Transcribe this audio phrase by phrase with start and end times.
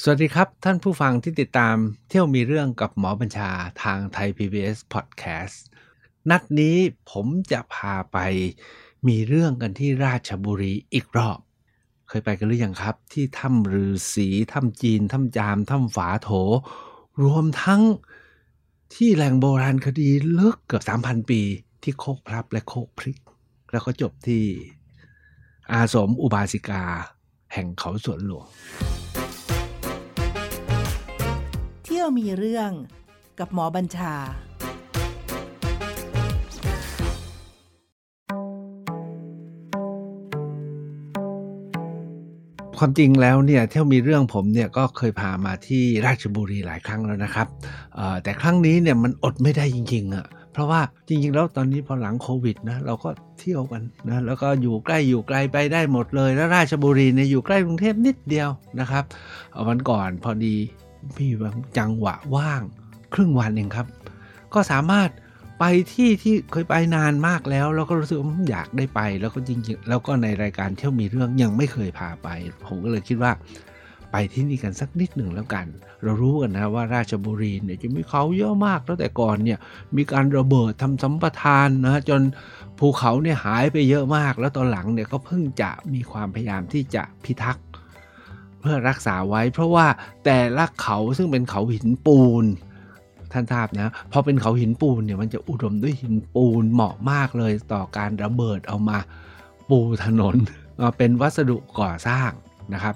[0.00, 1.76] สวัสดีครับ ท่านผู้ฟังที่ติดตาม
[2.08, 3.50] เที่ยวมีเรื่องกับหมอบัญชา
[3.82, 5.56] ทางไทย PBS Podcast
[6.30, 6.76] นัดนี้
[7.10, 8.18] ผมจะพาไป
[9.08, 11.38] มีเรื่องกันที่ราชบุรีอีกรอบ
[12.08, 16.30] เคยไปกันหรือยังครับ ที่ถ้ำฤาษีถ้ำจีนถ้ำจามถ้ำฝาโถ
[17.22, 17.82] รวมทั้ง
[18.94, 21.40] ที่แหล่งโบราณคดีลึกเกือบ 3,000 ปี
[21.82, 23.18] ที่โคกพลับและโคกพริก
[23.72, 24.44] แล้วก็จบที่
[25.72, 26.82] อาสมอุบาสิกา
[27.52, 28.46] แห่งเขาสวนหลวง
[32.02, 32.70] ที่ยวมีเรื่อง
[33.38, 34.14] กับหมอบัญชา
[42.78, 47.46] ความจริงแล้วเนี่ยเที่ยวมีเรื่องผมเนี่ยก็เคยพามาที่ราชบุรีหลายครั้งแล้วนะครับ
[48.22, 58.48] แต่ครั้งนี้เนี่ยมันอดไม่ได้จริงๆอะ่ะเพราะว่าจริงๆ แล้วตอนนี้พอหลังโควิดนะเราก็เที่ยวกันนะแล้วก็อยู่ใกล้อยู่ไกลไปได้หมดเลย แล้วราชบุรีเนี่ยอยู่ใกล้กรุงเทพนิดเดียว
[58.80, 59.04] นะครับ
[59.68, 60.56] วันก่อนพอดี
[61.16, 61.26] มี
[61.78, 62.62] จังหวะว่าง
[63.14, 63.86] ครึ่งวันเองครับ
[64.54, 65.08] ก็สามารถ
[65.58, 72.28] ไปที่ที่เคยไปนานมากแล้วแล้วก็รู้สึกว่าอยากได้ไป แล้วก็จริงๆแล้วก็ในรายการเที่ยวมีเรื่องยังไม่เคยพาไป
[72.66, 73.32] ผมก็เลยคิดว่า
[74.12, 75.66] ไปที่นี่กันสักนิดหนึ่งแล้วกัน
[76.02, 79.58] เรารู้กันนะว่าราชบุรีเนี่ยจะมีเขาเยอะมากตั้งแต่ก่อนเนี่ย
[79.96, 82.22] มีการระเบิดทำสัมปทานนะจน
[82.78, 87.64] ภูเขาเนี่ยหายไปเยอะมาก แล้วตอนหลังเนี่ยก็เพิ่งจะมีความพยายามที่จะพิทักษ์
[88.62, 89.86] เพื่อรักษาไว้ เพราะว่า
[90.24, 92.44] แต่ละเขาซึ่งเป็นเขาหินปูน
[93.32, 98.98] ท่านทราบนะพอเป็นเขาหินปูนเนี่ยมันจะอุดมด้วยหินปูนเหมาะมากเลยต่อการระเบิดเอามา
[99.70, 100.36] ปูถนน
[100.80, 102.30] มาเป็นวัสดุก่อสร้าง
[102.74, 102.94] นะครับ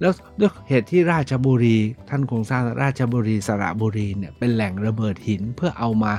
[0.00, 1.76] แล้วด้วยเหตุที่ราชบุรี
[2.08, 6.12] ท่านคงสร้างราชบุรีสระบุรีเนี่ยเป็นแหล่งระเบิดหินเพื่อเอามา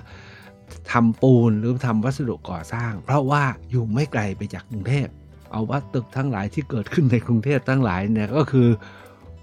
[0.92, 5.08] ทำปูนหรือทำวัสดุก่อสร้าง เพราะว่าอยู่ไม่ไกลไปจากกรุงเทพ
[5.52, 8.68] เอาว่าตึกทั้งหลายที่เกิดขึ้นในกรุงเทพทั้งหลายเนี่ยก็คือ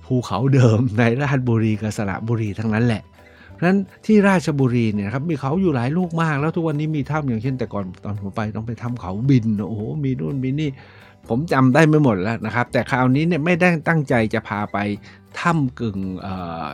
[0.05, 3.03] ภูเขาเดิมในราชบุรีกับสระบุรีทั้งนั้นแหละ
[3.53, 10.71] เพราะฉะนั้นที่ราชบุรีเนี่ยครับมีเขาอยู่หลายลูกมาก แล้วทุกวันนี้มีถ้ำอย่างเช่นแต่ก่อนตอนผมไปต้องไปถ้ำเขาบินโอ้โหมีนู่นมีนี่
[11.29, 14.79] ผมจำได้ไม่หมดแล้วนะครับ แต่คราวนี้เนี่ยไม่ได้ตั้งใจจะพาไป
[15.41, 16.35] ถ้ำกึ่งเอ่
[16.65, 16.67] อ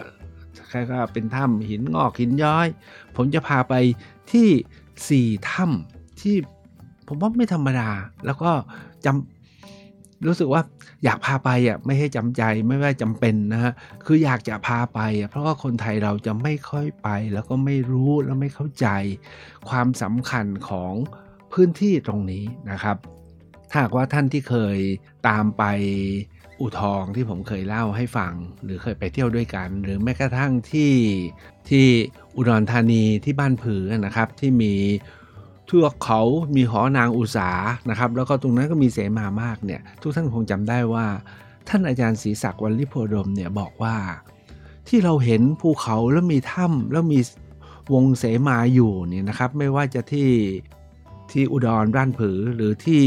[0.68, 2.66] แคล้ายๆเป็นถ้ำหินงอกหินย้อย
[3.16, 3.74] ผมจะพาไป
[4.32, 4.48] ที่
[5.08, 6.36] สี่ถ้ำที่
[7.08, 7.90] ผมว่าไม่ธรรมดา
[8.26, 8.50] แล้วก็
[9.06, 10.62] จำรู้สึกว่า
[11.04, 13.72] อยากพาไปอะไม่ให้จำใจไม่ว่าจำเป็นนะฮะ
[14.04, 18.86] คืออยากจะพาไปอะเพราะว่าคนไทยเราจะไม่ค่อยไป แล้วก็ไม่รู้แล้วไม่เข้าใจ
[19.68, 20.92] ความสำคัญของ
[21.52, 22.96] พื้นที่ตรงนี้นะครับ
[23.70, 24.78] ถ้าหากว่าท่านที่เคย
[25.28, 25.64] ตามไป
[26.60, 28.34] อู่ทองที่ผมเคยเล่าให้ฟัง
[28.64, 30.92] หรือเคยไปเที่ยวด้วยกัน หรือแม้กระทั่งที่
[31.68, 31.86] ที่
[32.36, 34.74] อุดรธานีที่บ้านผือนะครับที่มี
[35.72, 36.22] เทือกเขา
[36.56, 37.50] มีหอนางอุสา
[37.90, 41.06] นะครับ แล้วก็ตรงนั้นก็มีเสมามากเนี่ย ทุกท่านคงจำได้ว่า
[41.68, 43.96] ท่านอาจารย์ศรีศักดิ์วัลลิโพดมเนี่ยบอกว่า
[44.88, 47.20] ที่เราเห็นภูเขาแล้วมีถ้ำแล้วมี
[47.92, 50.30] วงเสมาอยู่เนี่ยนะครับ ไม่ว่าจะที่
[51.30, 53.02] ที่อุดรบ้านผือหรือที่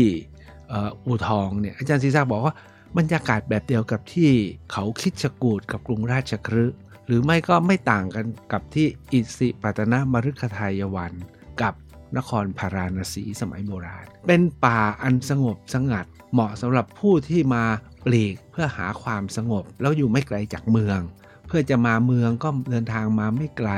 [1.06, 2.54] อู่ทองเนี่ยอาจารย์ศรีศักดิ์บอกว่า
[2.98, 4.32] บรรยากาศแบบเดียวกับที่
[4.72, 11.14] เขาคิดชกูดกับกรุงราชคฤห์หรือไม่ก็ไม่ต่างกันกับที่อิสิปตนมฤคทายวัน
[11.62, 11.74] กับ
[12.18, 17.64] นครพาราณสีสมัยโบราณ เป็นป่าอันสงบสงัด เหมาะสำหรับผู้ที่มา
[18.06, 21.00] ปลีกเพื่อหาความสงบ แล้วอยู่ไม่ไกลจากเมือง
[21.48, 23.72] เพื่อจะมาเมืองก็เดินทางมาไม่ไกล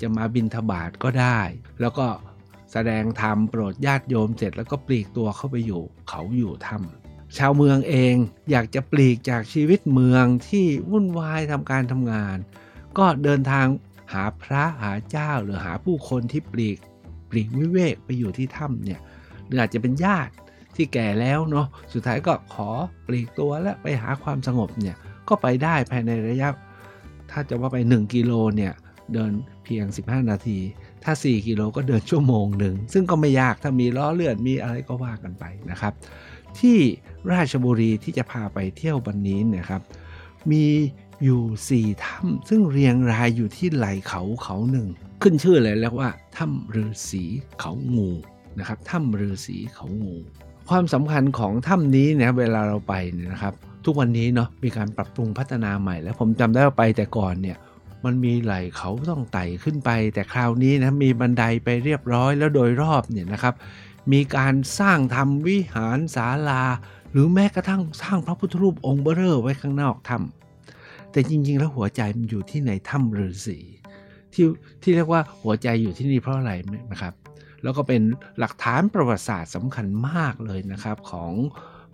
[0.00, 1.40] จะมาบินทบาทก็ได้
[1.80, 2.06] แล้วก็
[2.72, 8.14] แสดงธรรมโปรดญาติโยมเสร็จแล้วก็ปลีกตัวเข้าไปอยู่เขาอยู่ถ้ำชาวเมืองเอง
[8.50, 12.36] อยากจะปลีกจากชีวิตเมืองที่วุ่นวายทำการทำงาน
[12.98, 13.66] ก็เดินทาง
[14.12, 16.78] หาพระหาเจ้าหรือหาผู้คนที่ปลีก
[17.36, 19.00] ลีกวิเวกไปอยู่ที่ถ้ำเนี่ย
[19.46, 20.32] หรืออาจจะเป็นญาติ
[20.76, 22.68] ที่แก่แล้วเนาะสุดท้ายก็ขอ
[23.06, 24.96] ปลีกตัวและไปหาความสงบเนี่ย
[25.28, 26.48] ก็ไปได้ภายในระยะ
[27.30, 28.72] ถ้าจะว่าไป 1 กิโลเนี่ย
[29.12, 29.32] เดิน
[29.64, 30.58] เพียง 15 นาที
[31.04, 35.92] ถ้า 4 กิโลก็เดินชั่วโมงหนึ่ง ซึ่งก็ไม่ยากถ้ามีล้อเลื่อนมีอะไรก็ว่ากันไปนะครับ
[36.58, 36.78] ที่
[37.32, 39.82] ราชบุรีที่จะพาไปเที่ยววันนี้เนี่ยครับ
[40.50, 40.64] มี
[41.24, 44.88] อยู่4ถ้ำซึ่งเรียงรายอยู่ที่ไหล่เขาเขาหนึ่ง
[45.22, 47.24] ขึ้นชื่อเลยแล้วว่าถ้ำฤาษี
[47.60, 48.10] เขางู
[48.58, 50.16] นะครับถ้ำฤาษีเขางู
[50.68, 53.54] ความสำคัญของถ้ำนี้เนี่ยเวลาเราไปเนี่ยนะครับ
[53.84, 57.56] ทุกวันนี้เนาะมีการปรับปรุงพัฒนาใหม่ แล้วผมจำได้ว่าไปแต่ก่อนเนี่ย
[58.04, 63.54] มันมีไหล่เขาต้องไต่ขึ้นไป แต่คราวนี้นะมีบันไดไปเรียบร้อยแล้วโดยรอบเนี่ยนะครับ
[64.12, 66.62] มีการสร้างทำวิหารศาลา
[67.10, 70.43] หรือแม้กระทั่งสร้างพระพุทธรูปองค์เบอเรอไว้ข้างนอกถ้ำ
[71.14, 73.58] แต่จริง ๆ แล้วหัวใจมันอยู่ที่ในถ้ำฤาษี
[74.32, 74.44] ที่
[74.82, 76.52] ที่เรียกว่าหัวใจอยู่ที่นี่เพราะอะไร
[76.92, 77.14] นะครับ
[77.62, 78.02] แล้วก็เป็น
[78.38, 81.32] หลักฐานประวัติศาสตร์สำคัญมากเลยนะครับของ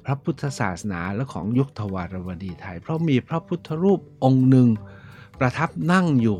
[0.04, 4.68] พระพุทธศาสนาและของยุคทวารวดีไทย เพราะมีพระพุทธรูปองค์หนึ่ง
[5.40, 6.38] ประทับนั่งอยู่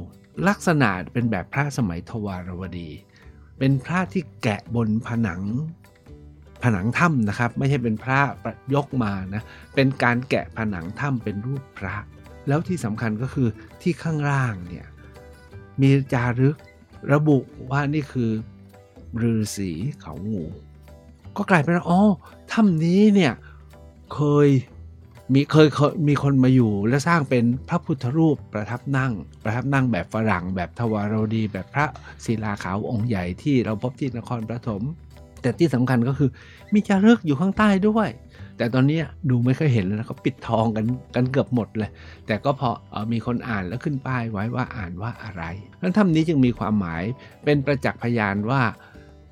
[0.49, 2.91] ลักษณะเป็นแบบพระสมัยทวารวดี
[3.59, 5.43] เป็นพระที่แกะบนผนัง
[6.63, 8.21] ผนังถ้ำนะครับ ไม่ใช่เป็นพระ
[8.75, 9.43] ยกมานะ
[9.75, 11.97] เป็นการแกะผนังถ้ำเป็นรูปพระ
[12.51, 13.49] แล้วที่สำคัญก็คือ
[13.83, 14.87] ที่ข้างล่างเนี่ย
[15.81, 16.57] มีจารึก
[17.13, 17.39] ระบุ
[17.71, 18.31] ว่านี่คือ
[19.23, 19.71] ฤาษี
[20.01, 20.45] เขางู
[21.37, 22.01] ก็กลายเป็นว่าอ๋อ
[22.53, 23.33] ถ้ำนี้เนี่ย
[24.15, 24.49] เคย
[25.33, 29.13] มีเคยเคยมีคนมาอยู่และสร้างเป็นพระพุทธรูปประทับนั่ง
[29.45, 31.87] ประทับนั่งแบบฝรั่งแบบทวารวดี แบบพระ
[32.25, 34.83] ศิลาขาวองค์ใหญ่ที่เราพบที่นครปฐม
[35.43, 36.31] แต่ที่สำคัญก็คือ
[36.73, 38.09] มีจารึกอยู่ข้างใต้ด้วย
[38.61, 41.91] แต่ตอนนี้ดูไม่ค่อยเห็นแล้วนะเขาปิดทองกันกันเกือบหมดเลย
[42.27, 45.43] แต่ก็พออมีคนอ่านแล้วขึ้นป้ายไว้ว่าอ่านว่าอะไร
[45.81, 47.03] นั้นถ้ำนี้จึงมีความหมาย
[47.45, 48.63] เป็นประจักษ์พยานว่า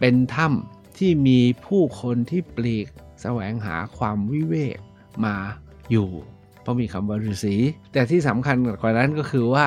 [0.00, 2.88] เป็นถ้ำที่มีผู้คนที่ปลีก
[3.22, 4.78] แสวงหาความวิเวก
[5.24, 5.34] มา
[5.90, 6.08] อยู่
[6.62, 7.56] เพราะมีคำว่าฤาษี
[7.92, 9.64] แต่ที่สำคัญกว่านั้นก็คือว่า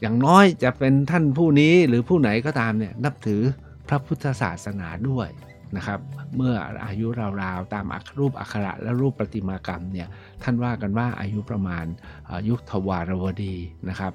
[0.00, 3.42] อย่างน้อยจะเป็นท่านผู้นี้หรือผู้ไหนก็ตามเนี่ยนับถือ
[3.88, 5.28] พระพุทธศาสนาด้วย
[5.76, 6.00] นะครับ
[6.36, 6.54] เมื่อ
[6.86, 7.06] อายุ
[7.42, 7.86] ราวๆตาม
[8.18, 10.08] รูปอักขระและรูปประติมากรรมเนี่ย
[10.42, 11.84] ท่านว่ากันว่าอายุประมาณ
[12.48, 13.54] ยุคทวารวดี
[13.88, 14.12] นะครับ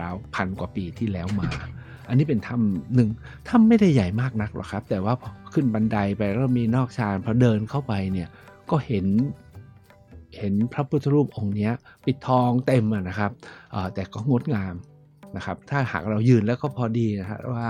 [0.00, 1.50] ราวๆพันกว่าปีที่แล้วมา
[2.08, 3.08] อันนี้เป็นถ้ำหนึ่ง
[3.48, 8.28] ถ้ำไม่ได้ใหญ่มากนักหรอกครับ แต่ว่าพอขึ้นบันไดไปแล้วมีนอกชานพอเดินเข้าไปเนี่ย
[8.70, 9.06] ก็เห็น
[10.38, 11.70] เห็นพระพุทธรูปองค์นี้
[12.04, 13.30] ปิดทองเต็มนะครับ
[13.94, 14.74] แต่ก็งดงาม
[15.36, 17.68] นะครับ ถ้าหากเรายืนแล้วก็พอดีนะครับว่า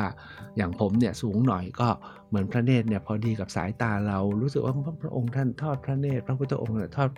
[0.56, 1.88] อย่างผมเนี่ยสูงหน่อยก็
[2.34, 7.10] เหมือนพระเนตรเนี่ยพอดีกับสายตาเรา รู้สึกว่าพระองค์ท่านทอดพระเนตร พระพุทธองค์เนี่ยทอด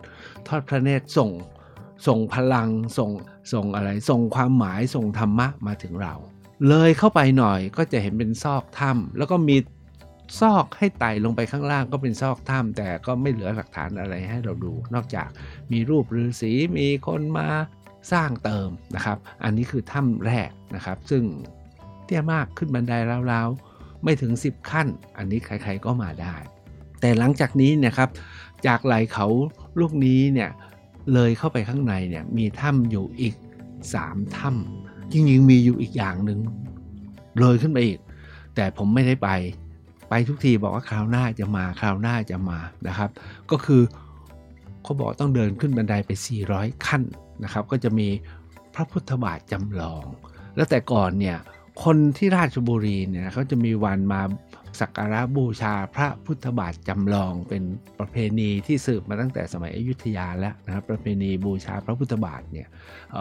[0.49, 1.31] ทอดพระเนตรส่ง
[2.07, 2.69] ส่งพลัง
[2.99, 3.11] ส่ง
[3.53, 6.15] ส่งอะไร ส่งความหมายส่งธรรมะมาถึงเรา
[6.69, 9.57] เลยเข้าไปหน่อยก็จะเห็นเป็นซอกถ้ำแล้วก็มี
[10.41, 15.29] ซอกให้ไต่ลงไปข้างล่างก็เป็นซอกถ้ำแต่ก็ไม่เหลือหลักฐานอะไรให้เราดู นอกจาก
[15.73, 17.49] มีรูปฤาษีมีคนมา
[18.13, 21.23] สร้างเติมนะครับ อันนี้คือถ้ำแรกนะครับ ซึ่ง
[22.05, 22.95] เตี้ยมากขึ้นบันได
[23.33, 23.66] ราวๆ
[24.07, 24.87] ไม่ถึง 10 ขั้น
[25.17, 26.35] อันนี้ใครๆก็มาได้
[27.01, 28.11] แต่หลังจากนี้เนี่ยครับ
[28.67, 29.27] จากไหลเขา
[29.81, 30.51] ลูกนี้เนี่ย
[31.15, 33.35] เลยเข้าไปข้างในเนี่ยมีถ้ำอยู่อีก
[33.85, 36.41] 3 ถ้ำจริงๆมีอยู่อีกอย่างหนึ่ง
[37.41, 37.99] เลยขึ้นไปอีก
[38.55, 39.31] แต่ผมไม่ได้ไป
[40.09, 43.11] ไปทุกทีบอกว่าคราวหน้าจะมาคราวหน้าจะมานะครับ
[43.51, 43.83] ก็คือ
[44.83, 46.11] เขาบอกต้องเดินขึ้นบันไดไป
[46.49, 47.03] 400 ขั้น
[47.45, 48.09] นะครับ ก็จะมี
[48.75, 50.05] พระพุทธบาทจำลอง
[50.57, 51.39] แล้วแต่ก่อนเนี่ย
[51.85, 54.23] คนที่ราชบุรีเนี่ยเขาจะมีวันมา
[54.81, 57.63] สักการะบูชาพระพุทธบาทจำลองเป็น
[57.99, 62.67] ประเพณีที่สืบมาตั้งแต่สมัยอยุธยาแล้วนะครับประเพณีบูชาพระพุทธบาทเนี่ย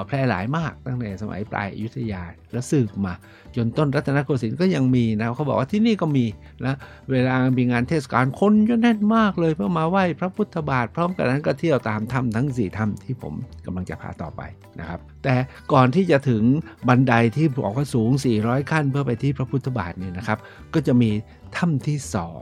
[0.07, 2.21] แพร่หลายมากตั้งแต่สมัยปลายอยุธยา
[2.51, 3.13] แล้วสืบมา
[3.55, 6.25] จนต้นรัตนโกสินทร์ก็ยังมีนะเขาบอกว่าที่นี่ก็มี
[6.65, 6.75] นะ
[7.11, 13.33] เวลามีงานเทศกาลคนจะแน่นมากเลยเพื่อมาไหว้พระพุทธบาท พร้อมกันนั้นก็เที่ยวตามถ้ำทั้ง4ถ้ำที่ผม
[13.65, 14.41] กำลังจะพาต่อไป
[14.79, 15.35] นะครับแต่
[15.73, 16.43] ก่อนที่จะถึง
[16.87, 18.11] บันไดที่บอกว่าสูง
[18.45, 20.37] 400 ขั้นเพื่อไปที่พระพุทธบาทเนี่ยนะครับ
[20.73, 21.09] ก็จะมี
[21.57, 22.41] ถ้ำที่สอง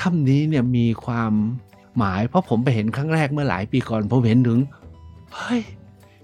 [0.00, 1.32] ถ้ำนี้เนี่ยมีความ
[1.98, 4.60] หมาย เพราะผมไปเห็นครั้งแรกเมื่อหลายปีก่อน ผมเห็นถึง
[5.36, 5.62] เฮ้ย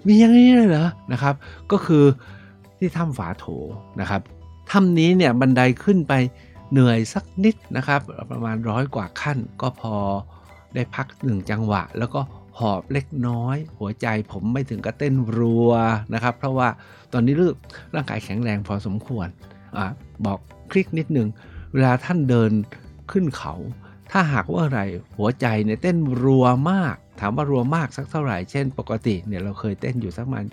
[0.06, 1.34] มีอย่างนี้เลยเหรอนะครับ
[1.70, 2.04] ก็คือ
[2.78, 3.44] ที่ถ้ำฝาโถ
[4.00, 4.20] นะครับ
[4.70, 6.12] ถ้ำนี้เนี่ยบันไดขึ้นไป
[6.72, 9.94] เหนื่อยสักนิดนะครับ ประมาณร้อยกว่าขั้นก็พอ
[10.74, 12.20] ได้พักหนึ่งจังหวะ แล้วก็
[12.58, 15.70] หอบเล็กน้อย หัวใจผมไม่ถึงกับเต้นรัว
[16.14, 16.68] นะครับ เพราะว่า
[17.12, 17.50] ตอนนี้รู้
[17.94, 19.28] ร่างกายแข็งแรงพอสมควร
[19.76, 19.78] อ
[20.24, 20.38] บอก
[20.70, 21.28] คลิกนิดนึง
[21.72, 22.52] เวลาท่านเดิน
[23.10, 23.54] ขึ้นเขา
[24.10, 24.80] ถ้าหากว่าอะไร
[25.16, 30.46] หัวใจเนี่ยเต้นรัวมาก ถามว่ารัวมากสักเท่าไหร่ เช่น ปกติเนี่ยเราเคยเต้นอยู่สักประมาณ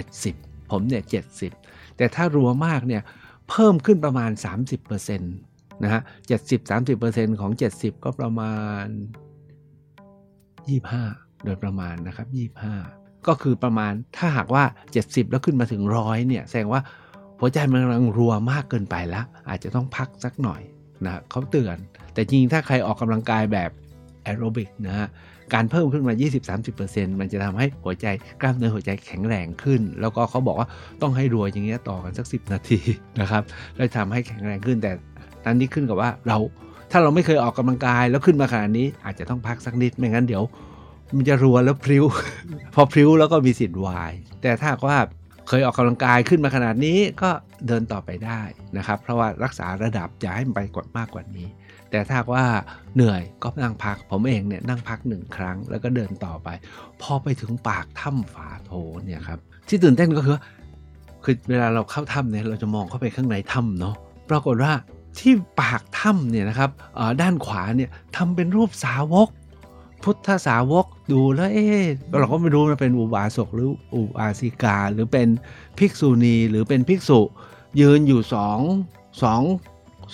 [0.00, 1.02] 70 ผมเนี่ย
[1.50, 3.02] 70 แต่ถ้ารัวมากเนี่ย
[3.48, 4.30] เพิ่มขึ้นประมาณ
[4.72, 6.02] 30%นะฮะ
[6.34, 8.54] 70 30%ของ70ก็ประมา
[8.84, 8.86] ณ
[10.54, 12.26] 25 โดยประมาณนะครับ
[12.74, 14.64] 25 ก็คือประมาณถ้าหากว่า
[14.98, 16.80] 70 แล้วขึ้นมาถึงร้อยเนี่ยแสดงว่า
[17.40, 20.62] หัวใจมันกำลังรัวมากเกินไปแล้ว อาจจะต้องพักสักหน่อย
[21.04, 21.76] นะเขาเตือน
[22.14, 23.70] แต่จริงถ้าใครออกกำลังกายแบบ
[24.22, 25.08] แอโรบิกนะฮะ
[25.54, 26.14] การเพิ่มขึ้นมา
[26.66, 28.06] 20-30%มันจะทำให้หัวใจ
[28.40, 30.68] กล้ามเนื้อหัวใจแข็งแรงขึ้น แล้วก็เขาบอกว่า
[31.02, 32.80] ต้องให้รัวอย่างเงี้ยต่อกันสัก 10 นาที
[33.20, 33.42] นะครับ
[33.76, 34.92] แล้วทำให้แข็งแรงขึ้นแต่
[35.44, 36.38] นั้นนี้ขึ้นกับว่าเรา
[36.90, 40.42] ถ้าเราไม่เคยออกกำลังกายแล้วขึ้นมาขนาดนี้อาจจะต้องพักสักนิดไม่งั้นเดี๋ยว
[41.16, 42.04] มันจะรัวแล้วพริ้ว
[42.74, 44.98] พอพริ้วแล้วก็มีสิทธิ์วาย แต่ถ้าว่า
[45.48, 47.30] เคยออกกำลังกายขึ้นมาขนาดนี้ก็
[47.66, 48.40] เดินต่อไปได้
[48.76, 51.48] นะครับ เพราะว่ารักษาระดับจะให้มันไปกว่ามากกว่านี้
[51.90, 52.46] แต่ถ้าว่า
[52.94, 56.48] เหนื่อยก็นั่งพัก ผมเองเนี่ยนั่งพักหนึ่งครั้ง แล้วก็เดินต่อไป
[57.02, 58.72] พอไปถึงปากถ้ำฝาโถ
[59.04, 60.38] เนี่ยครับที่ตื่นเต้นก็คือ
[61.24, 63.94] คือเวลาเราเข้าถ้ำเนี่ยเราจะมองเข้าไปข้างในถ้ำเนาะ
[64.30, 64.72] ปรากฏว่า
[65.18, 66.70] ที่ปากถ้ำเนี่ยนะครับ
[67.22, 69.28] ด้านขวาเนี่ยทำเป็นรูปสาวก
[70.04, 71.84] พุทธสาวกดูแล้วเอ๊ะ
[72.20, 75.28] เราก็ไม่รู้นะเป็นอุบาสกหรืออุบาสิกา หรือเป็น
[75.78, 77.20] ภิกษุณีหรือเป็นภิกษุ
[77.80, 78.58] ยืนอยู่สอง
[79.22, 79.42] สอง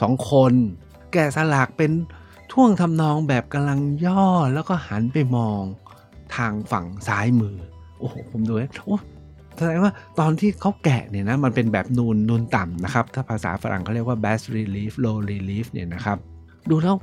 [0.00, 0.52] สองคน
[1.12, 1.90] แกะสลักเป็น
[2.52, 5.62] ท่วงทำนองแบบกำลังย่อแล้วก็หันไปมอง
[6.36, 7.56] ทางฝั่งซ้ายมือ
[7.98, 8.96] โอ้โห ผมดูแล้วโอ้
[9.56, 16.18] แสดงว่าตอนที่เขาแกะเนี่ยนะ มันเป็นแบบนูนนูนต่ำนะครับ ถ้าภาษาฝรั่งเขาเรียกว่า bas relief low relief เนี่ยนะครับ
[16.70, 16.96] ดูแล้ว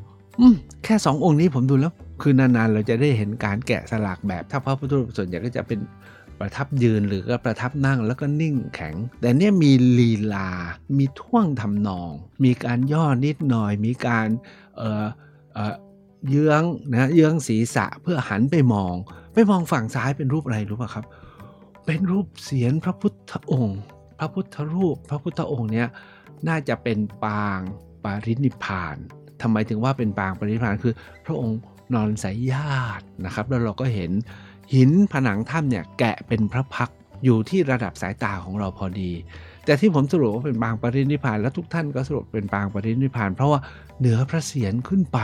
[0.83, 5.79] แค่สององค์นี้ผมดูแล้ว คือนานๆเราจะได้เห็นการแกะสลักแบบถ้าพระพุทธรูปส่วนใหญ่ก็จะเป็น
[6.39, 10.49] ประทับยืนหรือก็ประทับนั่งแล้วก็นิ่งแข็ง แต่เนี่ยมีลีลา
[10.97, 12.11] มีท่วงทำนอง
[12.45, 14.27] มีการย่อนิดหน่อย มีการ
[14.77, 15.05] เอ่อ
[15.53, 15.73] เอ่อ
[16.29, 18.95] เยื้องนะเยื้องศีรษะเพื่อหันไปมอง
[19.33, 21.05] ไปมองฝั่งซ้ายเป็นรูปอะไรรู้ป่ะครับ
[21.85, 23.79] เป็นรูปเสียนพระพุทธองค์
[24.19, 25.87] พระพุทธรูป พระพุทธองค์เนี่ย
[26.47, 27.59] น่าจะเป็นปาง
[28.03, 28.95] ปารินิพาน
[29.41, 30.93] ทำไมถึงว่าเป็นปางปารินิพานคือ
[31.25, 31.57] พระองค์
[31.93, 34.11] นอนสายญาตินะครับ แล้วเราก็เห็น
[34.73, 36.89] หินผนังถ้ำเนี่ยแกะเป็นพระพัก
[37.23, 39.11] อยู่ที่ระดับสายตาของเราพอดี
[39.65, 43.59] แต่ที่ผมสรุปว่าเป็นปางปรินิพพานแล้วทุกท่านก็สรุปเป็นปางปรินิพพาน เพราะว่า
[43.99, 45.19] เหนือพระเศียรขึ้นไป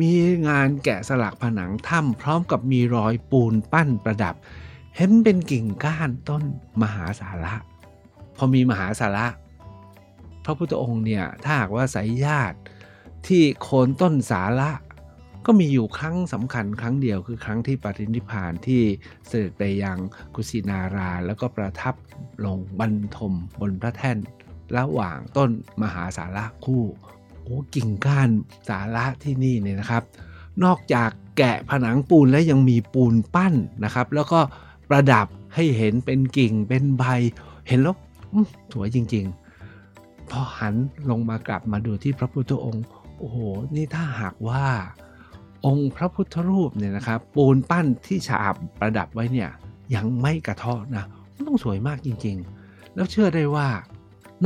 [0.00, 0.12] มี
[0.48, 4.34] งานแกะสลักผนังถ้ำพร้อมกับมีรอยปูนปั้นประดับ
[4.96, 6.42] เห็นเป็นกิ่งก้านต้น
[6.82, 7.54] มหาสาระ
[8.36, 9.26] พอมีมหาสาระ
[10.44, 12.58] พระพุทธองค์เนี่ยถ้าหากว่าสายญาติ
[13.26, 14.70] ที่โคนต้นสาระ
[15.46, 18.82] ก็มีอยู่ครั้งสำคัญครั้งเดียวคือครั้งที่ปรินิพานที่
[19.26, 19.98] เสด็จไปยัง
[20.34, 21.94] กุสินารา แล้วก็ประทับ
[22.44, 24.18] ลงบรรทมบนพระแท่น
[24.76, 25.50] ระหว่างต้น
[25.82, 26.84] มหาสาระคู่
[27.42, 28.30] โอ้กิ่งก้าน
[28.68, 30.02] สาระที่นี่เนี่ยนะครับ
[30.64, 33.54] นอกจากแกะผนังปูนแล้วยังมีปูนปั้น
[33.84, 34.40] นะครับ แล้วก็
[34.88, 37.04] ประดับให้เห็นเป็นกิ่งเป็นใบ
[37.68, 37.96] เห็นแล้ว
[38.72, 39.24] สวยจริง
[39.78, 40.74] ๆ พอหัน
[41.10, 42.84] ลงมากลับมาดูที่พระพุทธองค์
[43.18, 43.38] โอ้โห
[43.74, 44.64] นี่ถ้าหากว่า
[45.66, 49.50] องค์พระพุทธรูปเนี่ยนะครับปูนปั้นที่ฉาบประดับไว้เนี่ย
[49.94, 53.68] ยังไม่กระเทาะนะมันต้องสวยมากจริงๆ แล้วเชื่อได้ว่า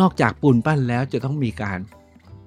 [0.00, 1.78] นอกจากปูนปั้นแล้วจะต้องมีการ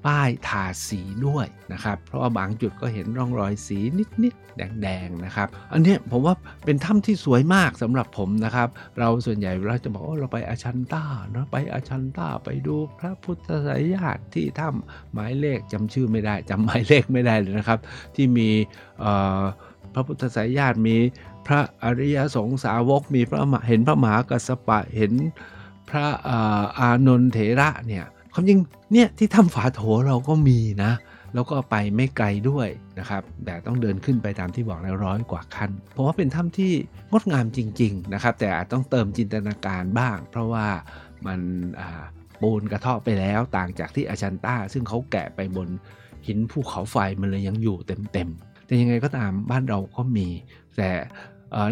[0.05, 3.79] ป้ายทาสีด้วยนะครับ เพราะว่าบางจุดก็เห็นร่องรอยสี
[4.24, 6.35] นิดๆ แดงๆ นะครับ อันนี้ผมว่า
[6.65, 8.69] เป็นถ้ำที่สวยมากสำหรับผมนะครับ
[9.00, 17.79] เราส่วนใหญ่เราจะบอกว่าเราไปอาชันต้าเนาะไปอาชันต้าไปดูพระพุทธสายญาติที่ถ้ำหมายเลขจำชื่อไม่ได้จำหมายเลขไม่ได้เลยนะครับ
[18.15, 18.50] ที่มี
[19.93, 20.97] พระพุทธสายญาติมี
[21.47, 25.13] พระอริยสงสาวกมีพระเห็นพระมหากัสสปะเห็น
[25.89, 26.05] พระ
[26.79, 28.05] อานนทเถระเนี่ย
[28.37, 28.59] ความจริง
[28.93, 30.91] เนี่ยที่ถ้ำฝาโถเราก็มีนะ
[31.33, 32.67] แล้วก็ไปไม่ไกลด้วย
[32.99, 36.71] นะครับ แต่ต้องเดินขึ้นไปตามที่บอกแล้วร้อยกว่าขั้นผมว่าเป็นถ้ำที่
[37.11, 40.67] งดงามจริง ๆ นะครับ แต่อาจต้องเติมจินตนาการบ้าง เพราะว่า
[41.25, 41.39] มัน
[42.41, 45.67] ปูนกระเทาะไปแล้วต่างจากที่อาชันต้า ซึ่งเขาแกะไปบน
[46.27, 50.27] หินภูเขาไฟมันเลยยังอยู่เต็มๆแต่ยังไงก็ตามบ้านเราก็มี
[50.77, 50.89] แต่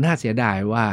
[0.03, 0.85] น่าเสียดายว่า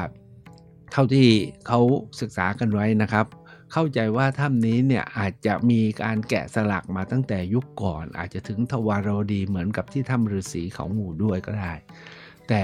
[0.92, 1.28] เท่าที่
[1.66, 1.80] เขา
[2.20, 3.26] ศึกษากันไว้นะครับ
[3.72, 11.72] เข้าใจว่าถ้ำนี้เนี่ยอาจจะมีการแกะสลักมาตั้งแต่ยุคก่อน อาจจะถึงทวารวดีเหมือนกับที่ถ้ำฤาษีเขาหมู่ด้วยก็ได้
[12.48, 12.62] แต่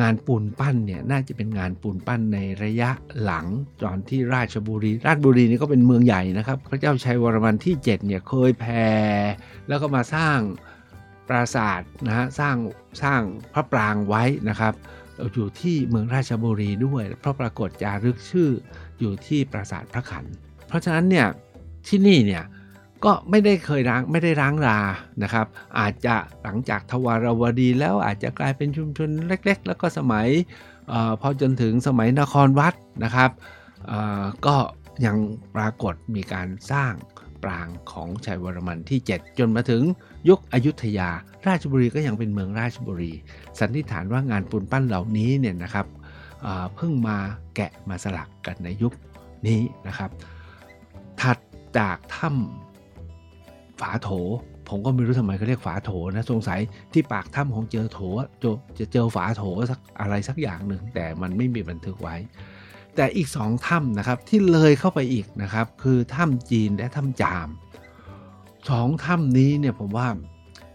[0.00, 2.90] งานปูนปั้นเนี่ยน่าจะเป็นงานปูนปั้นในระยะ
[3.22, 3.46] หลัง
[3.82, 8.88] ตอนที่ราชบุรี ราชบุรีนี่ก็เป็นเมืองใหญ่นะครับ พระเจ้าชัยวรมันที่7เนี่ยเคยแผ่
[9.68, 10.38] แล้วก็มาสร้าง
[11.28, 12.56] ปราสาทนะฮะสร้าง
[13.02, 13.20] สร้าง
[13.52, 14.74] พระปรางไว้นะครับ
[15.34, 18.50] อยู่ที่เมืองราชบุรีด้วย เพราะปรากฏจารึกชื่อ
[19.00, 20.24] อยู่ที่ปราสาทพระขัน
[20.66, 21.26] เพราะฉะนั้นเนี่ย
[21.88, 22.44] ที่นี่เนี่ย
[23.04, 24.80] ก็ไม่ได้เคยร้างไม่ได้ร้างรา
[25.22, 25.46] นะครับ
[25.78, 30.26] อาจจะหลังจากทวารวดีแล้วอาจจะกลายเป็นชุมชนเล็ก ๆ แล้วก็สมัย
[30.92, 32.74] ออพอจนถึงสมัยนครวัด
[33.04, 33.30] นะครับ
[34.46, 34.56] ก็
[35.06, 35.16] ยัง
[35.56, 36.92] ปรากฏมีการสร้าง
[37.42, 39.82] ปรางของชัยวรมันที่ 7 จนมาถึง
[40.28, 41.10] ยุคอยุธยา
[41.46, 43.12] ราชบุรีก็ยังเป็นเมืองราชบุรี
[43.58, 45.86] สันนิษฐานว่างานปูนปั้นเหล่านี้เนี่ยนะครับ
[46.74, 47.16] เพิ่งมา
[47.56, 48.92] แกะมาสลักกันในยุค
[49.46, 50.10] นี้นะครับ
[51.20, 51.38] ถัด
[51.78, 54.08] จากถ้ำฝาโถ
[54.68, 56.60] ผมก็ไม่รู้ทำไมเขาเรียกฝาโถนะสงสัย
[56.92, 57.98] ที่ปากถ้ำของเจอโถ
[58.78, 62.16] จะเจอฝาโถสักอะไรสักอย่างหนึ่งแต่มันไม่มีบันทึกไว้
[62.96, 67.48] แต่อีกสองถ้ำนะครับที่เลยเข้าไปอีกนะครับ คือถ้ำจีนและถ้ำจาม
[68.70, 70.08] สองถ้ำนี้เนี่ยผมว่า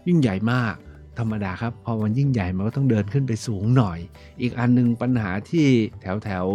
[0.06, 0.74] ยิ่งใหญ่มาก
[1.18, 3.98] ธรรมดาครับ พอมันยิ่งใหญ่มันก็ต้องเดินขึ้นไปสูงหน่อย
[4.40, 5.66] อีกอันหนึงปัญหาที่
[6.02, 6.46] แถวแถว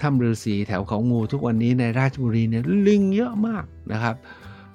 [0.00, 4.14] ถ้ำฤาษีแถวเขางูทุกวันนี้ในราชบุรีเนี่ยลิงเยอะมากนะครับ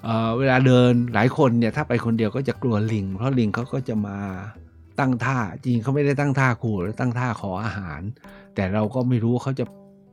[0.04, 4.18] เเวลาเดินหลายคนเนี่ยถ้าไปคนเดียวก็จะกลัวลิง เพราะลิงเขาก็จะมา
[5.00, 8.02] ตั้งท่าจริงเขาไม่ได้ตั้งท่าขู่หรือตั้งท่าขออาหาร
[8.56, 9.66] แต่เราก็ไม่รู้เขาจะ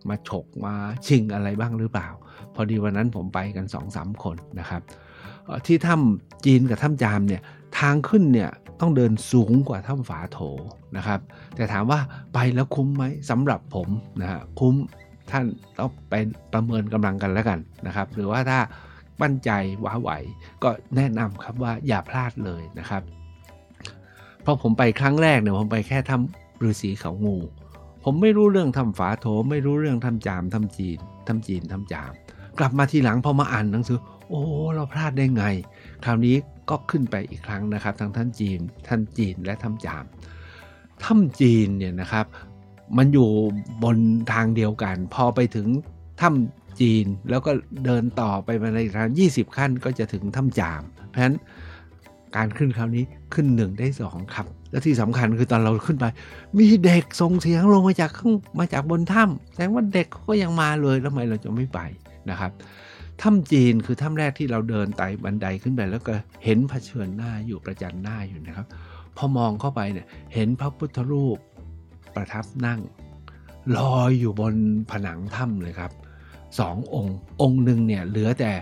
[0.08, 0.74] มาฉกมา
[1.06, 2.08] ชิงอะไรบ้างหรือเปล่า
[2.54, 4.82] พอดีวันนั้นผมไปกัน2อสามคนนะครับ
[5.66, 7.42] ที่ถ้ำจีนกับถ้ำจามเนี่ย
[7.78, 8.50] ทางขึ้นเนี่ย
[8.80, 10.38] ต้องเดินสูงกว่าถ้ำฝาโถ
[10.96, 11.20] นะครับ
[11.56, 12.00] แต่ถามว่า
[12.34, 13.88] ไปแล้วคุ้มไหมสำหรับผม
[14.20, 14.74] นะฮะคุ้ม
[15.30, 15.44] ท่าน
[15.78, 16.14] ต้องไป
[16.52, 18.58] ประเมินกำลังกันแล้วกันนะครับ หรือว่าถ้า
[19.22, 19.50] มั่นใจ
[19.84, 20.10] ว้าไหว
[20.62, 23.02] ก็แนะนำครับว่าอย่าพลาดเลยนะครับ
[24.42, 27.36] เพราะผมไปครั้งแรกเนี่ยผมไปแค่ถ้ำฤาษีเขางู
[28.04, 32.12] ผมไม่รู้เรื่องทำฝาโถไม่รู้เรื่องทำจามทำจีนทำจีนทำจาม
[32.58, 34.42] กลับมาทีหลังพอมาอ่านหนังสือ โอ้
[34.74, 35.44] เราพลาดได้ไง
[36.04, 36.36] คราวนี้
[36.70, 40.04] ก็ขึ้นไปอีกครั้งนะครับทั้งท่านจีนท่านจีนและทำจาม
[41.04, 42.26] ถ้ำจีนเนี่ยนะครับ
[42.96, 43.28] มันอยู่
[43.84, 43.98] บน
[44.32, 45.66] ทางเดียวกัน พอไปถึง
[46.20, 47.52] ถ้ำจีนแล้วก็
[47.84, 51.36] เดินต่อไปมาในทาง20ขั้นก็จะถึงถ้ำจาม เพราะฉะนั้น
[52.36, 53.04] การขึ้นคราวนี้
[53.34, 56.06] ขึ้นหนึ่งได้สองครับ และที่สำคัญคือตอนเราขึ้นไป
[56.58, 61.80] มีเด็กส่งเสียงลงมาจากข้างมาจากบนถ้ำแสดงว่าเด็กเขาก็ยังมาเลยแล้วทำไมเราจะไม่ไป
[62.30, 62.50] นะครับ
[63.22, 68.66] ถ้ำจีนคือถ้ำแรกที่เราเดินไต่บันไดขึ้นไปแล้วก็เห็นเผชิญหน้าอยู่ประจันหน้าอยู่นะครับ
[69.16, 71.38] พอมองเข้าไปเนี่ยเห็นพระพุทธรูป
[72.14, 72.80] ประทับนั่ง
[73.76, 74.54] ลอยอยู่บน
[74.90, 75.92] ผนังถ้ำเลยครับ
[76.58, 78.52] สององค์ องค์หนึ่งเนี่ยเหลือแต่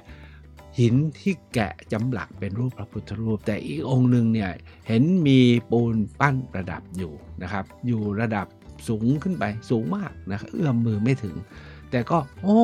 [0.81, 4.51] หินที่แกะจำหลักเป็นรูปพระพุทธรูป แต่อีกองค์หนึ่งเนี่ย
[4.89, 5.39] เห็นมี
[5.71, 8.47] ปูนปั้นประดับอยู่นะครับ อยู่ระดับ
[8.89, 11.35] สูงขึ้นไปสูงมากนะครับเอื้อมมือไม่ถึง
[11.91, 12.61] แต่ก็ โอ้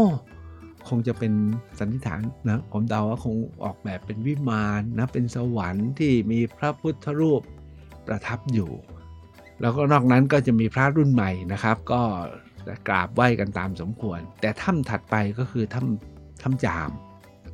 [0.90, 1.32] คงจะเป็น
[1.78, 7.42] สันนิษฐานนะผมเดาว่าคงออกแบบเป็นวิมานนะเป็นสวรรค์ที่มีพระพุทธรูป
[8.06, 8.70] ประทับอยู่
[9.60, 12.02] แล้วก็นอกนั้นก็จะมีพระรุ่นใหม่นะครับ ก็
[12.88, 16.90] กราบไหว้กันตามสมควร แต่ถ้ำถัดไปก็คือถ้ำถ้ำจาม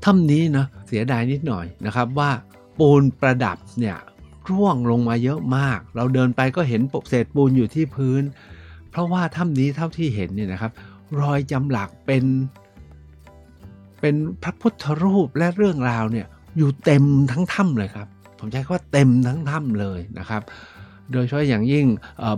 [0.04, 2.30] ถ้ำนี้นะเสียดายนิดหน่อยนะครับว่า
[2.78, 3.96] ปูนประดับเนี่ย
[4.50, 8.22] ร่วงลงมาเยอะมาก เราเดินไปก็เห็นเศษปูนอยู่ที่พื้น
[8.90, 10.72] เพราะว่าถ้ำนี้เท่าที่เห็นเนี่ยนะครับ
[11.20, 12.24] รอยจำหลักเป็น
[14.06, 16.26] เป็นพระพุทธรูปและเรื่องราวเนี่ย
[16.58, 18.08] อยู่เต็มทั้งถ้ำเลยครับ
[18.38, 20.42] ผมใช้คำว่าเต็มทั้งถ้ำเลยนะครับ
[21.12, 21.86] โดยเฉพาะอย่างยิ่ง